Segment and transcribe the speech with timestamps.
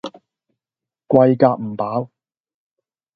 [1.07, 2.09] 貴夾唔飽